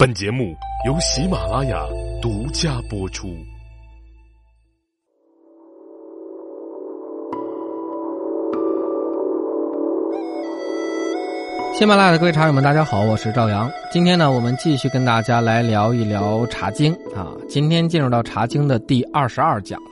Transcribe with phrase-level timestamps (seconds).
[0.00, 0.56] 本节目
[0.86, 1.86] 由喜马拉雅
[2.22, 3.36] 独家播出。
[11.74, 13.70] 喜马拉雅的各位茶友们，大家好，我是赵阳。
[13.92, 17.36] 今天呢，我们继续跟大家来聊一聊《茶经》啊。
[17.46, 19.90] 今天进入到《茶经》的第二十二讲了，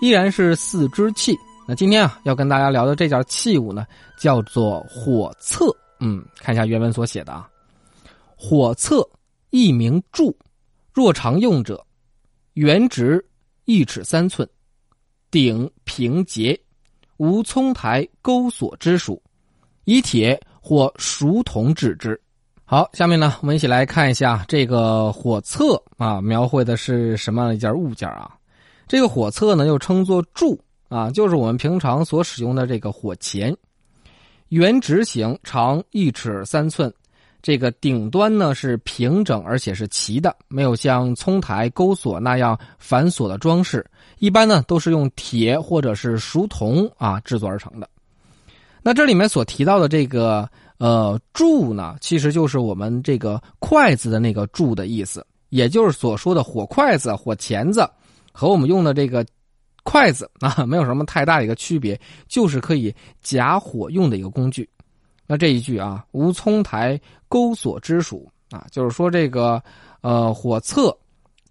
[0.00, 1.36] 依然是四支器。
[1.66, 3.84] 那今天啊，要跟大家聊的这件器物呢，
[4.16, 5.74] 叫做火册。
[5.98, 7.48] 嗯，看一下原文所写的啊，
[8.36, 9.04] 火册
[9.50, 10.36] 一名柱，
[10.92, 11.84] 若常用者，
[12.54, 13.24] 圆直
[13.66, 14.48] 一尺三寸，
[15.30, 16.58] 顶平结，
[17.18, 19.22] 无葱台钩锁之属，
[19.84, 20.40] 以铁。
[20.62, 22.20] 或熟铜制之。
[22.66, 28.36] 好，下面呢，我们一起来看一下这个火册啊，描绘的是什么样的一件物件啊？
[28.86, 33.56] 这个火册呢，又称作柱啊，就是我们平常所使用的这个火钳，
[34.50, 36.92] 圆直形，长一尺三寸。
[37.42, 43.84] 这个顶端呢是平整而且是齐的，没有像葱台钩锁那样繁琐的装饰。
[44.18, 47.88] 一般呢都是用铁或者是熟铜啊制作而成的。
[48.82, 57.88] 那这里面所提到的这个呃柱呢，其实就是我们这个筷子的那个柱的意思，也就是所说的火筷子、火钳子，
[58.32, 59.24] 和我们用的这个
[59.82, 64.68] 筷子啊，没有什么太大的一个区别，就是可以夹火用的一个工具。
[65.30, 69.62] 那这一句啊，无葱台钩锁之属啊，就是说这个
[70.00, 70.92] 呃火侧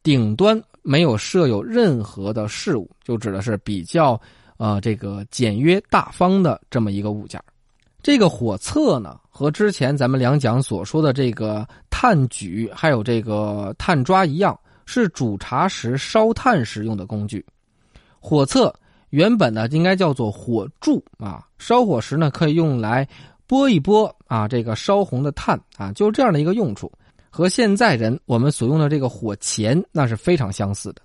[0.04, 4.20] 顶端没有设有任何的事物，就指的是比较。
[4.58, 7.42] 啊，这个简约大方的这么一个物件
[8.04, 17.46] 这个火册呢，和之前咱们两讲所说的这个炭举还有这个炭抓一样，是煮茶时烧炭时用的工具。
[18.20, 18.76] 火册
[19.12, 23.08] 原本呢应该叫做火柱啊，烧火时呢可以用来
[23.50, 26.92] 拨一拨啊这个烧红的炭啊，就是这样的一个用处，
[27.32, 31.02] 和现在人我们所用的这个火钳那是非常相似的。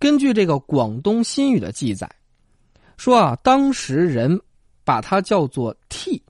[0.00, 2.10] 根据这个广东新语的记载。
[2.98, 4.40] 说啊，当时人
[4.84, 6.22] 把它叫做“替”，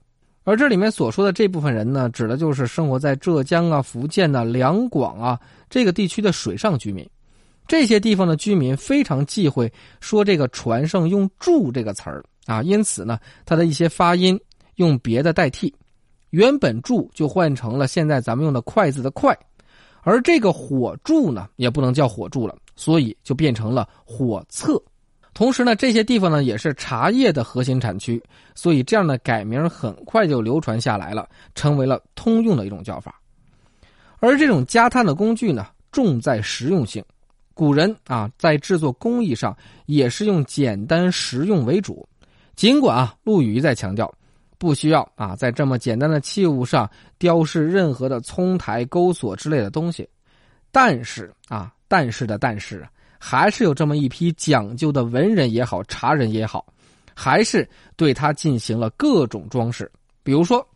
[0.43, 5.39] 而这里面所说的这部分人呢，指的就是生活在浙江啊、福建呐、两广啊
[5.69, 7.07] 这个地区的水上居民。
[7.67, 14.39] 这些地方的居民非常忌讳说这个船上用“柱”这个词儿啊，因此呢，它的一些发音
[14.75, 15.73] 用别的代替，
[16.31, 19.37] 原本“柱”就换成了现在咱们用的“筷子”的“筷”，
[20.01, 24.81] 而这个火柱呢，也不能叫火柱了，所以就变成了火册。
[25.33, 28.21] 同时呢，这些地方呢也是茶叶的核心产区，
[28.53, 33.19] 所以这样的改名很快就流传下来了，成为了通用的一种叫法。
[34.19, 37.03] 而这种加炭的工具呢，重在实用性。
[37.55, 39.55] 古人啊，在制作工艺上
[39.85, 42.07] 也是用简单实用为主。
[42.55, 44.13] 尽管啊，陆羽一再强调，
[44.57, 50.07] 不需要啊，在这么简单的器物上雕饰任何的葱台、钩锁之类的东西，
[50.71, 52.85] 但是啊，但是的但是。
[53.25, 56.65] 还是有这么一批讲究的文人也好，茶人也好，
[57.13, 57.65] 还是
[57.95, 59.89] 对它进行了各种装饰。
[60.23, 60.67] 比如说，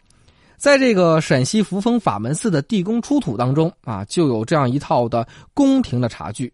[0.55, 6.49] 在这个陕西扶风法门寺的地宫出土当中啊，就有这样一套的宫廷的茶具。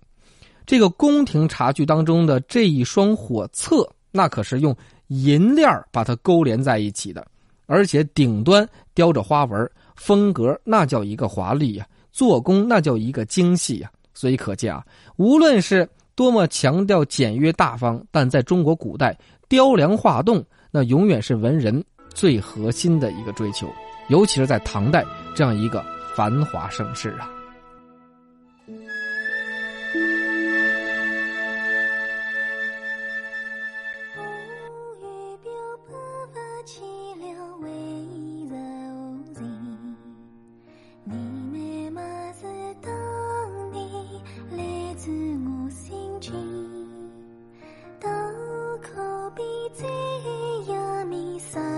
[0.65, 4.75] 这个宫廷茶具当中的这一双火册，那可是用
[5.13, 7.25] 银链把它勾连在一起的，
[7.67, 13.91] 而且顶端雕着花纹，风格那叫一个华丽呀，做工那叫一个精细呀。
[14.13, 14.85] 所以可见啊，
[15.17, 23.67] 无论是多么强调简约大方，但在中国古代，雕梁画栋那永远是文人最核心的一个追求，
[24.09, 25.03] 尤其是在唐代
[25.35, 25.83] 这样一个
[26.15, 27.29] 繁华盛世啊。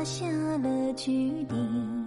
[0.06, 1.12] 下了决
[1.50, 2.05] 定